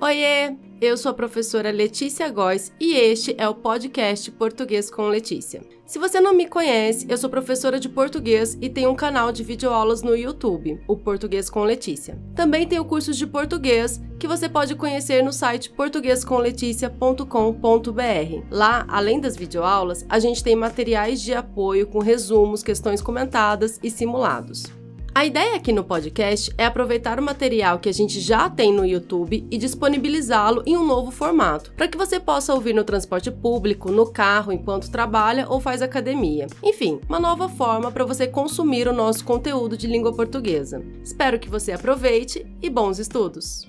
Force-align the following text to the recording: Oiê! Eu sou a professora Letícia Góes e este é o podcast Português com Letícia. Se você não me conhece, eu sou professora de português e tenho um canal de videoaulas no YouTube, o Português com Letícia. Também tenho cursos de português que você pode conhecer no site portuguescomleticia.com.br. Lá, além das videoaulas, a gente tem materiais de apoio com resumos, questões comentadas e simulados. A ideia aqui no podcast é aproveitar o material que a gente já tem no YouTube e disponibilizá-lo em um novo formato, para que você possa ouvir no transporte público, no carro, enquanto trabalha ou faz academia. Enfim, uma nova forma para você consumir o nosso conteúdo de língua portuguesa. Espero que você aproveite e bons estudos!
Oiê! 0.00 0.56
Eu 0.80 0.96
sou 0.96 1.10
a 1.10 1.14
professora 1.14 1.72
Letícia 1.72 2.30
Góes 2.30 2.70
e 2.78 2.94
este 2.94 3.34
é 3.36 3.48
o 3.48 3.54
podcast 3.54 4.30
Português 4.30 4.88
com 4.88 5.08
Letícia. 5.08 5.60
Se 5.84 5.98
você 5.98 6.20
não 6.20 6.32
me 6.32 6.46
conhece, 6.46 7.04
eu 7.08 7.18
sou 7.18 7.28
professora 7.28 7.80
de 7.80 7.88
português 7.88 8.56
e 8.60 8.70
tenho 8.70 8.90
um 8.90 8.94
canal 8.94 9.32
de 9.32 9.42
videoaulas 9.42 10.00
no 10.00 10.14
YouTube, 10.14 10.80
o 10.86 10.96
Português 10.96 11.50
com 11.50 11.64
Letícia. 11.64 12.16
Também 12.36 12.64
tenho 12.64 12.84
cursos 12.84 13.16
de 13.16 13.26
português 13.26 14.00
que 14.20 14.28
você 14.28 14.48
pode 14.48 14.76
conhecer 14.76 15.20
no 15.20 15.32
site 15.32 15.68
portuguescomleticia.com.br. 15.70 18.46
Lá, 18.48 18.86
além 18.88 19.20
das 19.20 19.36
videoaulas, 19.36 20.06
a 20.08 20.20
gente 20.20 20.44
tem 20.44 20.54
materiais 20.54 21.20
de 21.20 21.34
apoio 21.34 21.88
com 21.88 21.98
resumos, 21.98 22.62
questões 22.62 23.02
comentadas 23.02 23.80
e 23.82 23.90
simulados. 23.90 24.62
A 25.14 25.24
ideia 25.24 25.56
aqui 25.56 25.72
no 25.72 25.82
podcast 25.82 26.52
é 26.56 26.64
aproveitar 26.64 27.18
o 27.18 27.22
material 27.22 27.78
que 27.78 27.88
a 27.88 27.92
gente 27.92 28.20
já 28.20 28.48
tem 28.48 28.72
no 28.72 28.86
YouTube 28.86 29.44
e 29.50 29.58
disponibilizá-lo 29.58 30.62
em 30.64 30.76
um 30.76 30.86
novo 30.86 31.10
formato, 31.10 31.72
para 31.72 31.88
que 31.88 31.98
você 31.98 32.20
possa 32.20 32.54
ouvir 32.54 32.72
no 32.72 32.84
transporte 32.84 33.30
público, 33.30 33.90
no 33.90 34.06
carro, 34.06 34.52
enquanto 34.52 34.90
trabalha 34.90 35.48
ou 35.48 35.60
faz 35.60 35.82
academia. 35.82 36.46
Enfim, 36.62 37.00
uma 37.08 37.18
nova 37.18 37.48
forma 37.48 37.90
para 37.90 38.04
você 38.04 38.26
consumir 38.26 38.86
o 38.86 38.92
nosso 38.92 39.24
conteúdo 39.24 39.76
de 39.76 39.86
língua 39.86 40.12
portuguesa. 40.12 40.84
Espero 41.02 41.38
que 41.38 41.50
você 41.50 41.72
aproveite 41.72 42.46
e 42.62 42.70
bons 42.70 42.98
estudos! 42.98 43.66